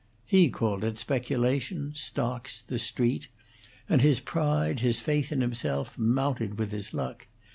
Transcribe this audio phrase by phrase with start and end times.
[0.25, 3.27] He called it speculation, stocks, the Street;
[3.87, 7.27] and his pride, his faith in himself, mounted with his luck.